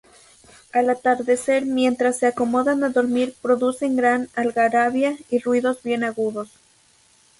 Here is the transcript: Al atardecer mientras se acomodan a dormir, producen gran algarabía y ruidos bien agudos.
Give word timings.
Al 0.73 0.89
atardecer 0.89 1.67
mientras 1.67 2.17
se 2.17 2.25
acomodan 2.25 2.83
a 2.83 2.89
dormir, 2.89 3.35
producen 3.39 3.95
gran 3.95 4.29
algarabía 4.35 5.15
y 5.29 5.37
ruidos 5.37 5.83
bien 5.83 6.03
agudos. 6.03 6.49